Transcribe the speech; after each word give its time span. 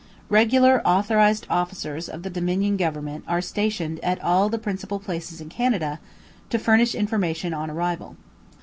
Regular 0.29 0.81
authorised 0.83 1.45
officers 1.47 2.09
of 2.09 2.23
the 2.23 2.29
Dominion 2.31 2.75
Government 2.75 3.23
are 3.27 3.39
stationed 3.39 3.99
at 3.99 4.19
all 4.23 4.49
the 4.49 4.57
principal 4.57 4.97
places 4.97 5.39
in 5.39 5.47
Canada, 5.47 5.99
to 6.49 6.57
furnish 6.57 6.95
information 6.95 7.53
on 7.53 7.69
arrival. 7.69 8.15